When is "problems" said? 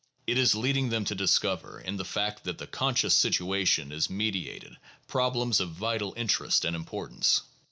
5.07-5.59